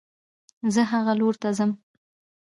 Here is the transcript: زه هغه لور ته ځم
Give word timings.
زه 0.73 0.81
هغه 0.91 1.13
لور 1.19 1.35
ته 1.41 1.49
ځم 1.57 1.71